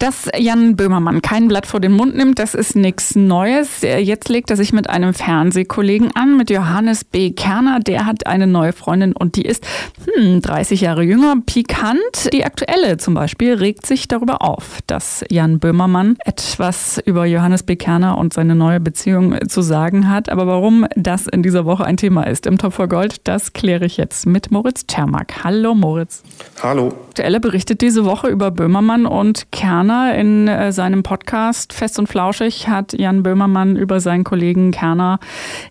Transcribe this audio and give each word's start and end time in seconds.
Dass 0.00 0.30
Jan 0.34 0.76
Böhmermann 0.76 1.20
kein 1.20 1.48
Blatt 1.48 1.66
vor 1.66 1.78
den 1.78 1.92
Mund 1.92 2.16
nimmt, 2.16 2.38
das 2.38 2.54
ist 2.54 2.74
nichts 2.74 3.16
Neues. 3.16 3.82
Jetzt 3.82 4.30
legt 4.30 4.48
er 4.48 4.56
sich 4.56 4.72
mit 4.72 4.88
einem 4.88 5.12
Fernsehkollegen 5.12 6.16
an, 6.16 6.38
mit 6.38 6.48
Johannes 6.48 7.04
B. 7.04 7.32
Kerner. 7.32 7.80
Der 7.80 8.06
hat 8.06 8.26
eine 8.26 8.46
neue 8.46 8.72
Freundin 8.72 9.12
und 9.12 9.36
die 9.36 9.42
ist 9.42 9.66
hm, 10.14 10.40
30 10.40 10.80
Jahre 10.80 11.02
jünger. 11.02 11.36
Pikant. 11.44 12.32
Die 12.32 12.46
aktuelle 12.46 12.96
zum 12.96 13.12
Beispiel 13.12 13.52
regt 13.52 13.84
sich 13.84 14.08
darüber 14.08 14.40
auf, 14.40 14.78
dass 14.86 15.22
Jan 15.28 15.58
Böhmermann 15.58 16.16
etwas 16.24 16.98
über 17.04 17.26
Johannes 17.26 17.62
B. 17.62 17.76
Kerner 17.76 18.16
und 18.16 18.32
seine 18.32 18.54
neue 18.54 18.80
Beziehung 18.80 19.36
zu 19.50 19.60
sagen 19.60 20.08
hat. 20.08 20.30
Aber 20.30 20.46
warum 20.46 20.86
das 20.96 21.26
in 21.26 21.42
dieser 21.42 21.66
Woche 21.66 21.84
ein 21.84 21.98
Thema 21.98 22.22
ist 22.22 22.46
im 22.46 22.56
Top 22.56 22.72
for 22.72 22.88
Gold, 22.88 23.28
das 23.28 23.52
kläre 23.52 23.84
ich 23.84 23.98
jetzt 23.98 24.24
mit 24.24 24.50
Moritz 24.50 24.86
Termak. 24.86 25.44
Hallo 25.44 25.74
Moritz. 25.74 26.22
Hallo. 26.62 26.88
Aktuelle 27.10 27.38
berichtet 27.38 27.82
diese 27.82 28.06
Woche 28.06 28.28
über 28.28 28.50
Böhmermann 28.50 29.04
und 29.04 29.52
Kerner. 29.52 29.89
Kerner. 29.90 30.14
In 30.14 30.48
äh, 30.48 30.72
seinem 30.72 31.02
Podcast 31.02 31.72
Fest 31.72 31.98
und 31.98 32.06
Flauschig 32.06 32.68
hat 32.68 32.92
Jan 32.92 33.22
Böhmermann 33.22 33.76
über 33.76 33.98
seinen 34.00 34.24
Kollegen 34.24 34.70
Kerner 34.70 35.18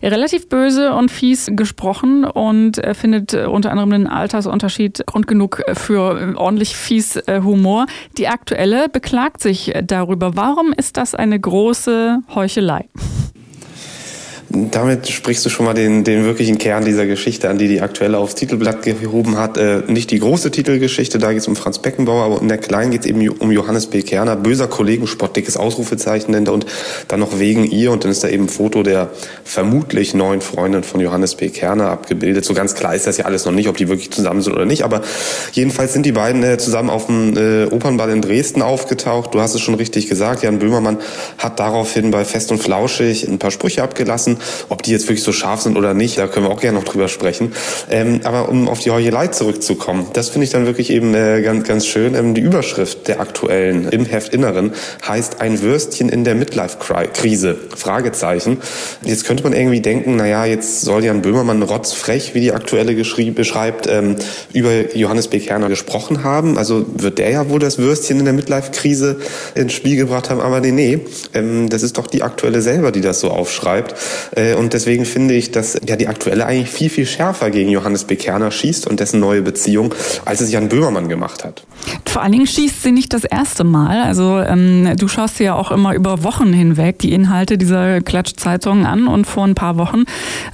relativ 0.02 0.48
böse 0.48 0.92
und 0.92 1.10
fies 1.10 1.50
gesprochen 1.52 2.24
und 2.24 2.78
er 2.78 2.94
findet 2.94 3.32
äh, 3.32 3.46
unter 3.46 3.70
anderem 3.70 3.90
den 3.90 4.06
Altersunterschied 4.06 5.04
Grund 5.06 5.26
genug 5.26 5.62
für 5.72 6.34
ordentlich 6.36 6.76
fies 6.76 7.16
äh, 7.16 7.40
Humor. 7.42 7.86
Die 8.18 8.28
aktuelle 8.28 8.88
beklagt 8.88 9.40
sich 9.40 9.72
darüber. 9.84 10.36
Warum 10.36 10.72
ist 10.76 10.96
das 10.96 11.14
eine 11.14 11.40
große 11.40 12.18
Heuchelei? 12.34 12.86
Damit 14.52 15.08
sprichst 15.08 15.46
du 15.46 15.48
schon 15.48 15.64
mal 15.64 15.74
den, 15.74 16.02
den 16.02 16.24
wirklichen 16.24 16.58
Kern 16.58 16.84
dieser 16.84 17.06
Geschichte 17.06 17.48
an, 17.48 17.58
die 17.58 17.68
die 17.68 17.82
aktuelle 17.82 18.18
aufs 18.18 18.34
Titelblatt 18.34 18.82
gehoben 18.82 19.36
hat. 19.36 19.56
Äh, 19.56 19.82
nicht 19.86 20.10
die 20.10 20.18
große 20.18 20.50
Titelgeschichte, 20.50 21.20
da 21.20 21.30
geht 21.30 21.42
es 21.42 21.46
um 21.46 21.54
Franz 21.54 21.78
Beckenbauer, 21.78 22.24
aber 22.24 22.42
in 22.42 22.48
der 22.48 22.58
kleinen 22.58 22.90
geht 22.90 23.02
es 23.02 23.06
eben 23.06 23.28
um 23.28 23.52
Johannes 23.52 23.86
B. 23.86 24.02
Kerner, 24.02 24.34
böser 24.34 24.66
Kollegenspott, 24.66 25.36
dickes 25.36 25.56
Ausrufezeichen 25.56 26.32
nennt 26.32 26.48
er 26.48 26.54
und 26.54 26.66
dann 27.06 27.20
noch 27.20 27.38
wegen 27.38 27.62
ihr 27.62 27.92
und 27.92 28.02
dann 28.02 28.10
ist 28.10 28.24
da 28.24 28.28
eben 28.28 28.46
ein 28.46 28.48
Foto 28.48 28.82
der 28.82 29.10
vermutlich 29.44 30.14
neuen 30.14 30.40
Freundin 30.40 30.82
von 30.82 31.00
Johannes 31.00 31.36
B. 31.36 31.50
Kerner 31.50 31.88
abgebildet. 31.88 32.44
So 32.44 32.52
ganz 32.52 32.74
klar 32.74 32.96
ist 32.96 33.06
das 33.06 33.18
ja 33.18 33.26
alles 33.26 33.44
noch 33.44 33.52
nicht, 33.52 33.68
ob 33.68 33.76
die 33.76 33.88
wirklich 33.88 34.10
zusammen 34.10 34.42
sind 34.42 34.54
oder 34.54 34.66
nicht, 34.66 34.82
aber 34.82 35.02
jedenfalls 35.52 35.92
sind 35.92 36.04
die 36.04 36.12
beiden 36.12 36.42
äh, 36.42 36.58
zusammen 36.58 36.90
auf 36.90 37.06
dem 37.06 37.36
äh, 37.36 37.66
Opernball 37.66 38.10
in 38.10 38.20
Dresden 38.20 38.62
aufgetaucht. 38.62 39.32
Du 39.32 39.40
hast 39.40 39.54
es 39.54 39.60
schon 39.60 39.76
richtig 39.76 40.08
gesagt, 40.08 40.42
Jan 40.42 40.58
Böhmermann 40.58 40.98
hat 41.38 41.60
daraufhin 41.60 42.10
bei 42.10 42.24
Fest 42.24 42.50
und 42.50 42.60
Flauschig 42.60 43.28
ein 43.28 43.38
paar 43.38 43.52
Sprüche 43.52 43.84
abgelassen 43.84 44.39
ob 44.68 44.82
die 44.82 44.92
jetzt 44.92 45.04
wirklich 45.04 45.22
so 45.22 45.32
scharf 45.32 45.62
sind 45.62 45.76
oder 45.76 45.94
nicht, 45.94 46.18
da 46.18 46.26
können 46.26 46.46
wir 46.46 46.52
auch 46.52 46.60
gerne 46.60 46.78
noch 46.78 46.84
drüber 46.84 47.08
sprechen. 47.08 47.52
Ähm, 47.90 48.20
aber 48.24 48.48
um 48.48 48.68
auf 48.68 48.80
die 48.80 48.90
Heuchelei 48.90 49.28
zurückzukommen, 49.28 50.06
das 50.12 50.28
finde 50.28 50.44
ich 50.44 50.50
dann 50.50 50.66
wirklich 50.66 50.90
eben 50.90 51.14
äh, 51.14 51.42
ganz, 51.42 51.66
ganz 51.66 51.86
schön. 51.86 52.14
Ähm, 52.14 52.34
die 52.34 52.40
Überschrift 52.40 53.08
der 53.08 53.20
aktuellen 53.20 53.88
im 53.88 54.04
Heft 54.04 54.32
Inneren 54.32 54.72
heißt 55.06 55.40
ein 55.40 55.62
Würstchen 55.62 56.08
in 56.08 56.24
der 56.24 56.34
Midlife-Krise? 56.34 57.56
Fragezeichen. 57.76 58.58
Jetzt 59.04 59.24
könnte 59.24 59.42
man 59.42 59.52
irgendwie 59.52 59.80
denken, 59.80 60.16
naja, 60.16 60.44
jetzt 60.44 60.82
soll 60.82 61.04
Jan 61.04 61.22
Böhmermann 61.22 61.62
rotzfrech, 61.62 62.34
wie 62.34 62.40
die 62.40 62.52
aktuelle 62.52 62.94
beschreibt, 62.94 63.86
ähm, 63.86 64.16
über 64.52 64.94
Johannes 64.94 65.28
B. 65.28 65.40
Kerner 65.40 65.68
gesprochen 65.68 66.24
haben. 66.24 66.58
Also 66.58 66.86
wird 66.94 67.18
der 67.18 67.30
ja 67.30 67.48
wohl 67.48 67.58
das 67.58 67.78
Würstchen 67.78 68.18
in 68.18 68.24
der 68.24 68.34
Midlife-Krise 68.34 69.20
ins 69.54 69.72
Spiel 69.72 69.96
gebracht 69.96 70.30
haben. 70.30 70.40
Aber 70.40 70.60
nee, 70.60 70.72
nee, 70.72 71.00
ähm, 71.34 71.68
das 71.68 71.82
ist 71.82 71.98
doch 71.98 72.06
die 72.06 72.22
aktuelle 72.22 72.62
selber, 72.62 72.92
die 72.92 73.00
das 73.00 73.20
so 73.20 73.30
aufschreibt. 73.30 73.94
Äh, 74.34 74.54
und 74.54 74.72
deswegen 74.72 75.04
finde 75.04 75.34
ich, 75.34 75.50
dass 75.50 75.78
ja 75.86 75.96
die 75.96 76.08
aktuelle 76.08 76.46
eigentlich 76.46 76.70
viel, 76.70 76.90
viel 76.90 77.06
schärfer 77.06 77.50
gegen 77.50 77.70
Johannes 77.70 78.04
Bekerner 78.04 78.50
schießt 78.50 78.86
und 78.86 79.00
dessen 79.00 79.20
neue 79.20 79.42
Beziehung, 79.42 79.94
als 80.24 80.40
es 80.40 80.52
Jan 80.52 80.68
Böhmermann 80.68 81.08
gemacht 81.08 81.44
hat. 81.44 81.64
Vor 82.06 82.22
allen 82.22 82.32
Dingen 82.32 82.46
schießt 82.46 82.82
sie 82.82 82.92
nicht 82.92 83.12
das 83.12 83.24
erste 83.24 83.64
Mal. 83.64 84.02
Also 84.02 84.38
ähm, 84.38 84.96
du 84.96 85.08
schaust 85.08 85.38
dir 85.38 85.44
ja 85.44 85.54
auch 85.54 85.70
immer 85.70 85.94
über 85.94 86.24
Wochen 86.24 86.52
hinweg 86.52 86.98
die 86.98 87.12
Inhalte 87.12 87.56
dieser 87.56 88.00
Klatschzeitung 88.00 88.84
an 88.84 89.06
und 89.06 89.26
vor 89.26 89.44
ein 89.44 89.54
paar 89.54 89.78
Wochen 89.78 90.04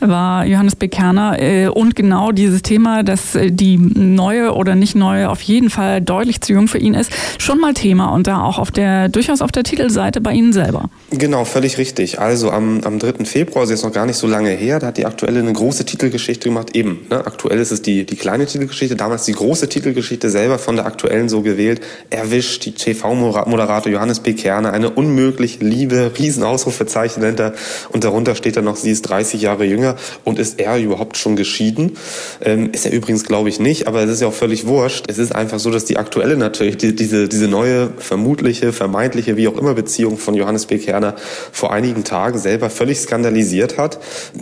war 0.01 0.45
Johannes 0.45 0.77
Bekerner 0.77 1.41
äh, 1.41 1.69
und 1.69 1.97
genau 1.97 2.31
dieses 2.33 2.63
Thema, 2.63 3.03
dass 3.03 3.35
äh, 3.35 3.51
die 3.51 3.79
neue 3.79 4.55
oder 4.55 4.75
nicht 4.75 4.95
neue 4.95 5.31
auf 5.31 5.41
jeden 5.43 5.71
Fall 5.71 6.01
deutlich 6.01 6.41
zu 6.41 6.53
jung 6.53 6.69
für 6.69 6.79
ihn 6.79 6.95
ist, 6.95 7.11
schon 7.39 7.59
mal 7.59 7.73
Thema 7.75 8.13
und 8.13 8.27
da 8.27 8.43
auch 8.43 8.59
auf 8.59 8.71
der 8.71 9.09
durchaus 9.09 9.41
auf 9.41 9.53
der 9.53 9.63
Titelseite 9.63 10.21
bei 10.21 10.33
Ihnen 10.33 10.53
selber. 10.53 10.91
Genau, 11.11 11.45
völlig 11.45 11.79
richtig. 11.79 12.21
Also 12.21 12.51
am, 12.51 12.83
am 12.85 12.99
3. 12.99 13.25
Februar, 13.25 13.63
also 13.63 13.73
jetzt 13.73 13.85
noch 13.85 13.93
gar 13.93 14.07
nicht 14.07 14.17
so 14.17 14.27
lange 14.27 14.51
her, 14.51 14.79
da 14.79 14.89
hat 14.89 14.99
die 14.99 15.07
aktuelle 15.07 15.41
eine 15.41 15.53
große 15.53 15.87
Titelgeschichte 15.87 16.49
gemacht. 16.49 16.77
Eben, 16.77 17.07
ne? 17.09 17.25
aktuell 17.25 17.59
ist 17.59 17.73
es 17.73 17.83
die, 17.83 18.05
die 18.05 18.17
kleine 18.17 18.47
Titelgeschichte, 18.47 18.97
damals 18.97 19.25
die 19.25 19.33
große 19.33 19.69
Titelgeschichte 19.69 20.29
selber 20.29 20.59
von 20.59 20.77
der 20.77 20.87
aktuellen 20.87 21.16
so 21.29 21.43
gewählt. 21.43 21.81
Erwischt 22.11 22.65
die 22.65 22.73
TV-Moderator 22.73 23.91
Johannes 23.91 24.21
B. 24.21 24.35
Kerner, 24.35 24.73
eine 24.73 24.91
unmögliche 24.91 25.65
Liebe, 25.65 26.13
Riesenausrufezeichen 26.19 27.23
nennt 27.23 27.41
er. 27.41 27.55
Und 27.91 28.05
darunter 28.05 28.35
steht 28.35 28.57
dann 28.57 28.65
noch, 28.65 28.77
sie 28.77 28.91
ist 28.91 29.03
30 29.03 29.43
Jahre 29.43 29.65
jünger 29.65 29.97
und 30.25 30.39
ist 30.39 30.61
er 30.61 30.79
überhaupt 30.79 31.17
schon 31.17 31.37
geschieden? 31.37 31.97
Ähm, 32.45 32.71
ist 32.73 32.87
er 32.87 32.93
übrigens, 32.93 33.25
glaube 33.25 33.49
ich, 33.49 33.59
nicht, 33.59 33.89
aber 33.89 34.03
es 34.03 34.11
ist 34.11 34.23
ja 34.23 34.29
auch 34.29 34.35
völlig 34.35 34.67
wurscht. 34.67 35.07
Es 35.09 35.19
ist 35.19 35.35
einfach 35.35 35.59
so, 35.59 35.71
dass 35.71 35.85
die 35.85 35.97
aktuelle 35.97 36.37
natürlich, 36.37 36.77
die, 36.77 36.95
diese, 36.95 37.29
diese 37.29 37.49
neue, 37.49 37.91
vermutliche, 37.99 38.73
vermeintliche, 38.73 39.37
wie 39.37 39.49
auch 39.49 39.57
immer 39.57 39.75
Beziehung 39.75 40.19
von 40.19 40.35
Johannes 40.35 40.67
B. 40.67 40.79
Kerner 40.79 41.17
vor 41.53 41.73
einigen 41.73 42.05
Tagen 42.05 42.39
selber 42.39 42.71
völlig 42.71 43.01
skandalisiert 43.01 43.79
hat, 43.79 43.99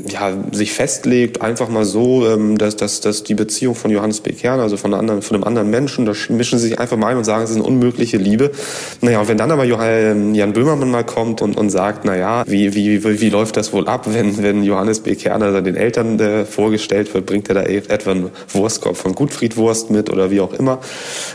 ja, 0.08 0.32
sich 0.52 0.72
festlegt, 0.72 1.40
einfach 1.42 1.68
mal 1.68 1.84
so, 1.84 2.28
ähm, 2.28 2.58
dass, 2.58 2.76
dass, 2.76 3.00
dass 3.00 3.22
die 3.24 3.34
Beziehung 3.34 3.74
von 3.74 3.90
Johannes 3.90 4.20
B. 4.20 4.32
Kerner, 4.32 4.62
also 4.62 4.76
von, 4.76 4.94
anderen, 4.94 5.22
von 5.22 5.36
einem 5.36 5.44
anderen 5.44 5.70
Menschen, 5.70 6.06
da 6.06 6.12
mischen 6.28 6.58
sie 6.58 6.63
sich 6.64 6.78
einfach 6.78 6.97
mal 6.97 7.08
ein 7.08 7.16
und 7.16 7.25
sagen, 7.25 7.44
es 7.44 7.50
ist 7.50 7.56
eine 7.56 7.64
unmögliche 7.64 8.16
Liebe. 8.16 8.50
Naja, 9.00 9.20
und 9.20 9.28
wenn 9.28 9.38
dann 9.38 9.50
aber 9.50 9.64
ähm, 9.64 10.34
Jan 10.34 10.52
Böhmermann 10.52 10.91
mal 10.91 11.04
kommt 11.04 11.42
und, 11.42 11.56
und 11.56 11.70
sagt, 11.70 12.04
naja, 12.04 12.44
wie, 12.47 12.75
wie, 12.75 13.04
wie, 13.04 13.20
wie 13.20 13.30
läuft 13.30 13.56
das 13.56 13.72
wohl 13.72 13.88
ab, 13.88 14.06
wenn, 14.12 14.42
wenn 14.42 14.62
Johannes 14.62 15.00
B. 15.00 15.14
Kerner 15.14 15.62
den 15.62 15.76
Eltern 15.76 16.19
äh, 16.19 16.44
vorgestellt 16.44 17.12
wird, 17.14 17.26
bringt 17.26 17.48
er 17.48 17.54
da 17.54 17.62
e-, 17.62 17.82
etwa 17.88 18.10
einen 18.10 18.30
Wurstkorb 18.48 18.97
von 18.97 19.14
Gutfriedwurst 19.14 19.91
mit 19.91 20.10
oder 20.10 20.30
wie 20.30 20.41
auch 20.41 20.52
immer. 20.52 20.80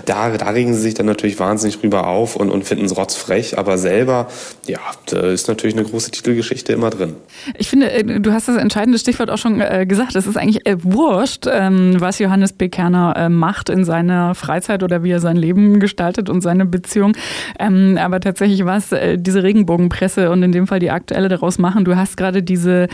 Da, 0.05 0.29
da 0.29 0.49
regen 0.49 0.73
sie 0.73 0.81
sich 0.81 0.93
dann 0.93 1.05
natürlich 1.05 1.39
wahnsinnig 1.39 1.79
drüber 1.79 2.07
auf 2.07 2.35
und, 2.35 2.49
und 2.49 2.63
finden 2.65 2.85
es 2.85 2.97
rotzfrech, 2.97 3.57
aber 3.57 3.77
selber, 3.77 4.27
ja, 4.67 4.79
da 5.07 5.21
ist 5.21 5.47
natürlich 5.47 5.75
eine 5.75 5.85
große 5.85 6.11
Titelgeschichte 6.11 6.73
immer 6.73 6.89
drin. 6.89 7.15
Ich 7.57 7.69
finde, 7.69 7.91
äh, 7.91 8.19
du 8.19 8.31
hast 8.31 8.47
das 8.47 8.57
entscheidende 8.57 8.99
Stichwort 8.99 9.29
auch 9.29 9.37
schon 9.37 9.61
äh, 9.61 9.85
gesagt. 9.85 10.15
Es 10.15 10.27
ist 10.27 10.37
eigentlich 10.37 10.65
äh, 10.65 10.77
wurscht, 10.83 11.45
ähm, 11.51 11.95
was 11.99 12.19
Johannes 12.19 12.53
B. 12.53 12.69
Kerner 12.69 13.29
macht 13.29 13.69
in 13.69 13.83
seiner 13.85 14.35
Freizeit 14.35 14.83
oder 14.83 15.03
wie 15.03 15.11
er 15.11 15.18
sein 15.19 15.37
Leben 15.37 15.79
gestaltet 15.79 16.29
und 16.29 16.41
seine 16.41 16.65
Beziehung. 16.65 17.13
Ähm, 17.59 17.97
aber 17.99 18.19
tatsächlich, 18.19 18.65
was 18.65 18.93
diese 19.15 19.43
Regenbogenpresse 19.43 20.31
und 20.31 20.43
in 20.43 20.51
dem 20.51 20.67
Fall 20.67 20.79
die 20.79 20.91
aktuelle 20.91 21.29
daraus 21.29 21.57
machen, 21.57 21.85
du 21.85 21.95
hast 21.95 22.17
gerade 22.17 22.43
diese 22.43 22.87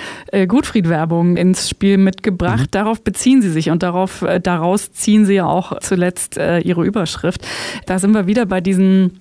Gutfried-Werbung 0.48 1.38
ins 1.38 1.70
Spiel 1.70 1.98
mitgebracht. 1.98 2.68
Mhm. 2.68 2.72
Darauf 2.72 3.04
beziehen 3.04 3.42
sie 3.42 3.50
sich 3.50 3.70
und 3.70 3.84
darauf, 3.84 4.26
daraus 4.44 4.92
ziehen 4.92 5.26
sie 5.26 5.36
ja 5.36 5.46
auch 5.46 5.80
zuletzt 5.80 6.38
ihre 6.38 6.86
Überschrift. 6.86 7.46
Da 7.86 8.00
sind 8.00 8.14
wir 8.14 8.28
wieder 8.28 8.46
bei 8.46 8.62
diesen 8.62 9.20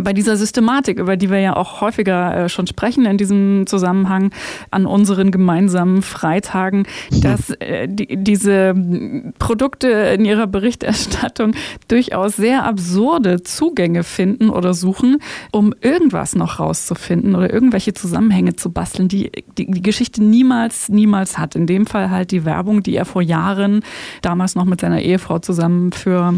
bei 0.00 0.12
dieser 0.12 0.36
Systematik, 0.36 0.98
über 0.98 1.16
die 1.16 1.30
wir 1.30 1.40
ja 1.40 1.56
auch 1.56 1.80
häufiger 1.80 2.44
äh, 2.44 2.48
schon 2.48 2.66
sprechen 2.66 3.06
in 3.06 3.18
diesem 3.18 3.66
Zusammenhang 3.66 4.30
an 4.70 4.86
unseren 4.86 5.30
gemeinsamen 5.30 6.02
Freitagen, 6.02 6.86
mhm. 7.10 7.20
dass 7.20 7.50
äh, 7.50 7.88
die, 7.88 8.16
diese 8.16 8.74
Produkte 9.38 9.88
in 9.88 10.24
ihrer 10.24 10.46
Berichterstattung 10.46 11.54
durchaus 11.88 12.36
sehr 12.36 12.64
absurde 12.64 13.42
Zugänge 13.42 14.04
finden 14.04 14.50
oder 14.50 14.74
suchen, 14.74 15.18
um 15.50 15.74
irgendwas 15.80 16.34
noch 16.34 16.60
rauszufinden 16.60 17.34
oder 17.34 17.52
irgendwelche 17.52 17.94
Zusammenhänge 17.94 18.56
zu 18.56 18.70
basteln, 18.70 19.08
die 19.08 19.24
die, 19.58 19.70
die 19.70 19.82
Geschichte 19.82 20.22
niemals, 20.22 20.88
niemals 20.88 21.38
hat. 21.38 21.54
In 21.56 21.66
dem 21.66 21.86
Fall 21.86 22.10
halt 22.10 22.30
die 22.30 22.44
Werbung, 22.44 22.82
die 22.82 22.96
er 22.96 23.04
vor 23.04 23.22
Jahren 23.22 23.82
damals 24.22 24.54
noch 24.54 24.64
mit 24.64 24.80
seiner 24.80 25.00
Ehefrau 25.00 25.38
zusammen 25.38 25.92
für 25.92 26.34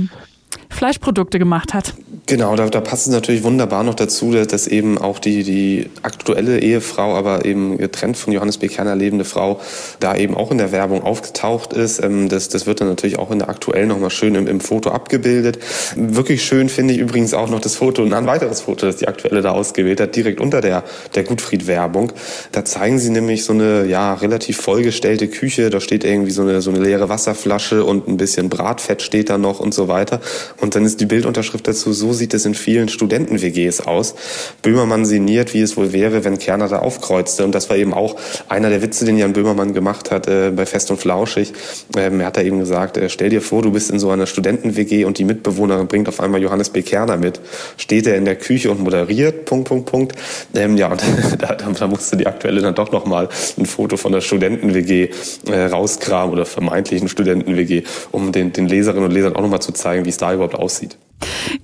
Fleischprodukte 0.70 1.38
gemacht 1.38 1.74
hat. 1.74 1.94
Genau, 2.26 2.56
da, 2.56 2.68
da 2.68 2.80
passt 2.80 3.06
es 3.06 3.12
natürlich 3.12 3.44
wunderbar 3.44 3.84
noch 3.84 3.94
dazu, 3.94 4.32
dass 4.32 4.66
eben 4.66 4.98
auch 4.98 5.20
die, 5.20 5.44
die 5.44 5.90
aktuelle 6.02 6.58
Ehefrau, 6.58 7.14
aber 7.14 7.44
eben 7.44 7.78
getrennt 7.78 8.16
von 8.16 8.32
Johannes 8.32 8.58
B. 8.58 8.66
Kerner 8.66 8.96
lebende 8.96 9.24
Frau, 9.24 9.60
da 10.00 10.16
eben 10.16 10.34
auch 10.34 10.50
in 10.50 10.58
der 10.58 10.72
Werbung 10.72 11.04
aufgetaucht 11.04 11.72
ist. 11.72 12.02
Ähm, 12.02 12.28
das, 12.28 12.48
das 12.48 12.66
wird 12.66 12.80
dann 12.80 12.88
natürlich 12.88 13.18
auch 13.18 13.30
in 13.30 13.38
der 13.38 13.48
aktuellen 13.48 13.88
nochmal 13.88 14.10
schön 14.10 14.34
im, 14.34 14.48
im 14.48 14.60
Foto 14.60 14.90
abgebildet. 14.90 15.60
Wirklich 15.94 16.44
schön 16.44 16.68
finde 16.68 16.94
ich 16.94 17.00
übrigens 17.00 17.32
auch 17.32 17.48
noch 17.48 17.60
das 17.60 17.76
Foto, 17.76 18.02
ein 18.02 18.26
weiteres 18.26 18.62
Foto, 18.62 18.86
das 18.86 18.96
die 18.96 19.06
aktuelle 19.06 19.40
da 19.40 19.52
ausgewählt 19.52 20.00
hat, 20.00 20.16
direkt 20.16 20.40
unter 20.40 20.60
der, 20.60 20.82
der 21.14 21.22
Gutfried-Werbung. 21.22 22.12
Da 22.50 22.64
zeigen 22.64 22.98
sie 22.98 23.10
nämlich 23.10 23.44
so 23.44 23.52
eine, 23.52 23.86
ja, 23.86 24.14
relativ 24.14 24.56
vollgestellte 24.60 25.28
Küche. 25.28 25.70
Da 25.70 25.80
steht 25.80 26.04
irgendwie 26.04 26.32
so 26.32 26.42
eine, 26.42 26.60
so 26.60 26.70
eine 26.70 26.80
leere 26.80 27.08
Wasserflasche 27.08 27.84
und 27.84 28.08
ein 28.08 28.16
bisschen 28.16 28.48
Bratfett 28.48 29.02
steht 29.02 29.30
da 29.30 29.38
noch 29.38 29.60
und 29.60 29.74
so 29.74 29.86
weiter. 29.86 30.20
Und 30.60 30.74
dann 30.74 30.84
ist 30.84 31.00
die 31.00 31.06
Bildunterschrift 31.06 31.66
dazu, 31.68 31.92
so 31.92 32.12
sieht 32.12 32.34
es 32.34 32.46
in 32.46 32.54
vielen 32.54 32.88
Studenten-WGs 32.88 33.80
aus. 33.80 34.14
Böhmermann 34.62 35.04
sinniert, 35.04 35.54
wie 35.54 35.60
es 35.60 35.76
wohl 35.76 35.92
wäre, 35.92 36.24
wenn 36.24 36.38
Kerner 36.38 36.68
da 36.68 36.78
aufkreuzte. 36.78 37.44
Und 37.44 37.54
das 37.54 37.68
war 37.70 37.76
eben 37.76 37.92
auch 37.94 38.16
einer 38.48 38.70
der 38.70 38.82
Witze, 38.82 39.04
den 39.04 39.18
Jan 39.18 39.32
Böhmermann 39.32 39.74
gemacht 39.74 40.10
hat 40.10 40.28
äh, 40.28 40.50
bei 40.50 40.66
Fest 40.66 40.90
und 40.90 40.98
Flauschig. 40.98 41.52
Ähm, 41.96 42.20
er 42.20 42.26
hat 42.26 42.36
da 42.36 42.42
eben 42.42 42.58
gesagt, 42.58 42.96
äh, 42.96 43.08
stell 43.08 43.30
dir 43.30 43.42
vor, 43.42 43.62
du 43.62 43.72
bist 43.72 43.90
in 43.90 43.98
so 43.98 44.10
einer 44.10 44.26
Studenten-WG 44.26 45.04
und 45.04 45.18
die 45.18 45.24
Mitbewohnerin 45.24 45.86
bringt 45.86 46.08
auf 46.08 46.20
einmal 46.20 46.40
Johannes 46.42 46.70
B. 46.70 46.82
Kerner 46.82 47.16
mit. 47.16 47.40
Steht 47.76 48.06
er 48.06 48.16
in 48.16 48.24
der 48.24 48.36
Küche 48.36 48.70
und 48.70 48.80
moderiert, 48.80 49.44
Punkt, 49.44 49.68
Punkt, 49.68 49.86
Punkt. 49.90 50.14
Ähm, 50.54 50.76
ja, 50.76 50.90
und 50.90 51.02
da, 51.38 51.54
da 51.54 51.86
musste 51.86 52.16
die 52.16 52.26
aktuelle 52.26 52.60
dann 52.60 52.74
doch 52.74 52.92
nochmal 52.92 53.28
ein 53.58 53.66
Foto 53.66 53.96
von 53.96 54.12
der 54.12 54.20
Studenten-WG 54.20 55.10
äh, 55.50 55.66
rauskramen 55.66 56.32
oder 56.32 56.46
vermeintlichen 56.46 57.08
Studenten-WG, 57.08 57.82
um 58.12 58.32
den, 58.32 58.52
den 58.52 58.68
Leserinnen 58.68 59.04
und 59.04 59.12
Lesern 59.12 59.36
auch 59.36 59.42
nochmal 59.42 59.60
zu 59.60 59.72
zeigen, 59.72 60.04
wie 60.04 60.10
es 60.10 60.16
da 60.16 60.32
überhaupt 60.32 60.45
aussieht. 60.54 60.98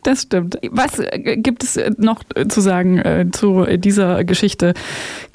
Das 0.03 0.23
stimmt. 0.23 0.59
Was 0.71 0.99
äh, 0.99 1.37
gibt 1.37 1.63
es 1.63 1.77
äh, 1.77 1.91
noch 1.99 2.23
zu 2.49 2.61
sagen 2.61 2.99
äh, 2.99 3.27
zu 3.31 3.67
dieser 3.77 4.25
Geschichte? 4.25 4.73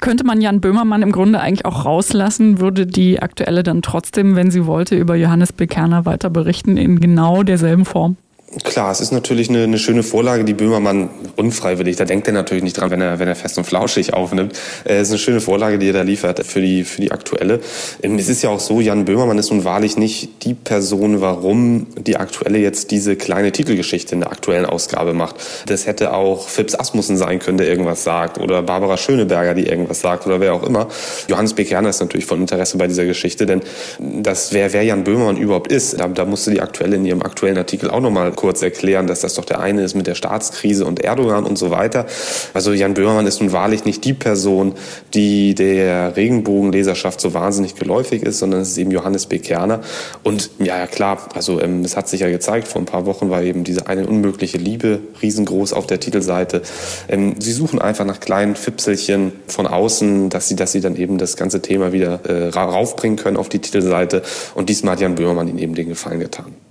Könnte 0.00 0.24
man 0.24 0.40
Jan 0.40 0.60
Böhmermann 0.60 1.02
im 1.02 1.12
Grunde 1.12 1.40
eigentlich 1.40 1.64
auch 1.64 1.84
rauslassen? 1.84 2.58
Würde 2.58 2.86
die 2.86 3.22
aktuelle 3.22 3.62
dann 3.62 3.82
trotzdem, 3.82 4.34
wenn 4.34 4.50
sie 4.50 4.66
wollte, 4.66 4.96
über 4.96 5.14
Johannes 5.14 5.52
Bekerner 5.52 6.04
weiter 6.04 6.30
berichten 6.30 6.76
in 6.76 7.00
genau 7.00 7.42
derselben 7.42 7.84
Form? 7.84 8.16
Klar, 8.64 8.90
es 8.90 9.02
ist 9.02 9.12
natürlich 9.12 9.50
eine, 9.50 9.64
eine 9.64 9.78
schöne 9.78 10.02
Vorlage, 10.02 10.42
die 10.42 10.54
Böhmermann 10.54 11.10
unfreiwillig, 11.36 11.96
da 11.96 12.06
denkt 12.06 12.28
er 12.28 12.32
natürlich 12.32 12.64
nicht 12.64 12.78
dran, 12.78 12.90
wenn 12.90 13.02
er, 13.02 13.18
wenn 13.18 13.28
er 13.28 13.36
fest 13.36 13.58
und 13.58 13.64
flauschig 13.64 14.14
aufnimmt. 14.14 14.58
Äh, 14.84 14.94
es 14.94 15.08
ist 15.08 15.10
eine 15.10 15.18
schöne 15.18 15.40
Vorlage, 15.42 15.78
die 15.78 15.88
er 15.88 15.92
da 15.92 16.00
liefert 16.00 16.46
für 16.46 16.62
die, 16.62 16.84
für 16.84 17.02
die 17.02 17.12
aktuelle. 17.12 17.60
Ähm, 18.02 18.18
es 18.18 18.30
ist 18.30 18.40
ja 18.40 18.48
auch 18.48 18.60
so, 18.60 18.80
Jan 18.80 19.04
Böhmermann 19.04 19.36
ist 19.36 19.50
nun 19.50 19.64
wahrlich 19.64 19.98
nicht 19.98 20.44
die 20.44 20.54
Person, 20.54 21.20
warum 21.20 21.88
die 21.98 22.16
aktuelle 22.16 22.58
jetzt 22.58 22.90
diese 22.90 23.16
kleine 23.16 23.52
Titelgeschichte 23.52 24.14
in 24.14 24.20
der 24.20 24.32
aktuellen 24.32 24.64
Ausgabe 24.64 25.12
macht. 25.12 25.36
Das 25.66 25.86
hätte 25.86 26.14
auch 26.14 26.48
Phipps 26.48 26.74
Asmussen 26.74 27.18
sein 27.18 27.40
können, 27.40 27.58
der 27.58 27.68
irgendwas 27.68 28.02
sagt, 28.02 28.38
oder 28.38 28.62
Barbara 28.62 28.96
Schöneberger, 28.96 29.52
die 29.52 29.66
irgendwas 29.66 30.00
sagt, 30.00 30.26
oder 30.26 30.40
wer 30.40 30.54
auch 30.54 30.62
immer. 30.62 30.88
Johannes 31.28 31.52
Bekerner 31.52 31.90
ist 31.90 32.00
natürlich 32.00 32.24
von 32.24 32.40
Interesse 32.40 32.78
bei 32.78 32.86
dieser 32.86 33.04
Geschichte, 33.04 33.44
denn 33.44 33.60
das, 33.98 34.54
wer, 34.54 34.72
wer 34.72 34.84
Jan 34.84 35.04
Böhmermann 35.04 35.36
überhaupt 35.36 35.70
ist, 35.70 36.00
da, 36.00 36.08
da 36.08 36.24
musste 36.24 36.50
die 36.50 36.62
aktuelle 36.62 36.96
in 36.96 37.04
ihrem 37.04 37.20
aktuellen 37.20 37.58
Artikel 37.58 37.90
auch 37.90 38.00
nochmal 38.00 38.32
kurz 38.38 38.62
erklären, 38.62 39.08
dass 39.08 39.22
das 39.22 39.34
doch 39.34 39.44
der 39.44 39.58
eine 39.58 39.82
ist 39.82 39.96
mit 39.96 40.06
der 40.06 40.14
Staatskrise 40.14 40.84
und 40.84 41.00
Erdogan 41.00 41.44
und 41.44 41.58
so 41.58 41.72
weiter. 41.72 42.06
Also 42.54 42.72
Jan 42.72 42.94
Böhmermann 42.94 43.26
ist 43.26 43.40
nun 43.40 43.50
wahrlich 43.50 43.84
nicht 43.84 44.04
die 44.04 44.12
Person, 44.12 44.74
die 45.12 45.56
der 45.56 46.14
Regenbogenleserschaft 46.14 47.20
so 47.20 47.34
wahnsinnig 47.34 47.74
geläufig 47.74 48.22
ist, 48.22 48.38
sondern 48.38 48.60
es 48.60 48.68
ist 48.70 48.78
eben 48.78 48.92
Johannes 48.92 49.26
B. 49.26 49.40
Kerner. 49.40 49.80
Und 50.22 50.50
ja, 50.60 50.78
ja 50.78 50.86
klar, 50.86 51.28
also 51.34 51.60
ähm, 51.60 51.84
es 51.84 51.96
hat 51.96 52.08
sich 52.08 52.20
ja 52.20 52.30
gezeigt, 52.30 52.68
vor 52.68 52.80
ein 52.80 52.84
paar 52.84 53.06
Wochen 53.06 53.28
war 53.28 53.42
eben 53.42 53.64
diese 53.64 53.88
eine 53.88 54.06
unmögliche 54.06 54.58
Liebe 54.58 55.00
riesengroß 55.20 55.72
auf 55.72 55.88
der 55.88 55.98
Titelseite. 55.98 56.62
Ähm, 57.08 57.34
sie 57.40 57.52
suchen 57.52 57.80
einfach 57.80 58.04
nach 58.04 58.20
kleinen 58.20 58.54
Fipselchen 58.54 59.32
von 59.48 59.66
außen, 59.66 60.30
dass 60.30 60.46
sie, 60.46 60.54
dass 60.54 60.70
sie 60.70 60.80
dann 60.80 60.94
eben 60.94 61.18
das 61.18 61.36
ganze 61.36 61.60
Thema 61.60 61.92
wieder 61.92 62.20
äh, 62.24 62.50
raufbringen 62.50 63.16
können 63.16 63.36
auf 63.36 63.48
die 63.48 63.58
Titelseite. 63.58 64.22
Und 64.54 64.68
diesmal 64.68 64.92
hat 64.92 65.00
Jan 65.00 65.16
Böhmermann 65.16 65.48
ihnen 65.48 65.58
eben 65.58 65.74
den 65.74 65.88
Gefallen 65.88 66.20
getan. 66.20 66.67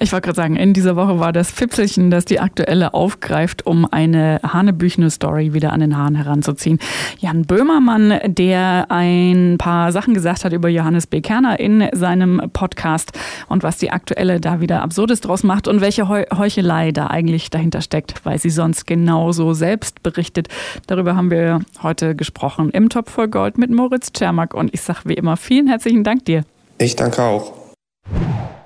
Ich 0.00 0.12
wollte 0.12 0.26
gerade 0.26 0.36
sagen, 0.36 0.56
in 0.56 0.72
dieser 0.72 0.96
Woche 0.96 1.18
war 1.18 1.32
das 1.32 1.50
Fipselchen, 1.50 2.10
das 2.10 2.24
die 2.24 2.40
aktuelle 2.40 2.94
aufgreift, 2.94 3.66
um 3.66 3.86
eine 3.90 4.40
Hanebüchene-Story 4.42 5.54
wieder 5.54 5.72
an 5.72 5.80
den 5.80 5.96
Haaren 5.96 6.14
heranzuziehen. 6.14 6.78
Jan 7.18 7.42
Böhmermann, 7.42 8.20
der 8.26 8.86
ein 8.90 9.56
paar 9.58 9.92
Sachen 9.92 10.14
gesagt 10.14 10.44
hat 10.44 10.52
über 10.52 10.68
Johannes 10.68 11.06
B. 11.06 11.20
Kerner 11.20 11.58
in 11.60 11.88
seinem 11.92 12.40
Podcast 12.52 13.12
und 13.48 13.62
was 13.62 13.78
die 13.78 13.90
aktuelle 13.90 14.40
da 14.40 14.60
wieder 14.60 14.82
Absurdes 14.82 15.20
draus 15.20 15.42
macht 15.42 15.68
und 15.68 15.80
welche 15.80 16.08
Heuchelei 16.08 16.92
da 16.92 17.08
eigentlich 17.08 17.50
dahinter 17.50 17.80
steckt, 17.80 18.24
weil 18.24 18.38
sie 18.38 18.50
sonst 18.50 18.86
genauso 18.86 19.52
selbst 19.54 20.02
berichtet. 20.02 20.48
Darüber 20.86 21.16
haben 21.16 21.30
wir 21.30 21.60
heute 21.82 22.14
gesprochen 22.14 22.70
im 22.70 22.88
Top 22.88 23.08
voll 23.08 23.28
Gold 23.28 23.58
mit 23.58 23.70
Moritz 23.70 24.12
Czermak 24.12 24.54
und 24.54 24.72
ich 24.72 24.82
sage 24.82 25.00
wie 25.04 25.14
immer 25.14 25.36
vielen 25.36 25.68
herzlichen 25.68 26.04
Dank 26.04 26.24
dir. 26.24 26.44
Ich 26.78 26.96
danke 26.96 27.22
auch. 27.22 27.63